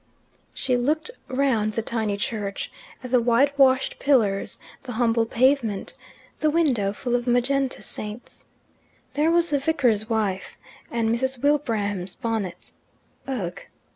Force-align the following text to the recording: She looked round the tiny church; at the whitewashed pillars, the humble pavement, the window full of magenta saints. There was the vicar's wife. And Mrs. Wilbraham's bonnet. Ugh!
She 0.55 0.75
looked 0.77 1.11
round 1.27 1.73
the 1.73 1.83
tiny 1.83 2.17
church; 2.17 2.71
at 3.03 3.11
the 3.11 3.21
whitewashed 3.21 3.99
pillars, 3.99 4.59
the 4.81 4.93
humble 4.93 5.27
pavement, 5.27 5.93
the 6.39 6.49
window 6.49 6.91
full 6.91 7.13
of 7.15 7.27
magenta 7.27 7.83
saints. 7.83 8.47
There 9.13 9.29
was 9.29 9.51
the 9.51 9.59
vicar's 9.59 10.09
wife. 10.09 10.57
And 10.89 11.09
Mrs. 11.11 11.43
Wilbraham's 11.43 12.15
bonnet. 12.15 12.71
Ugh! 13.27 13.61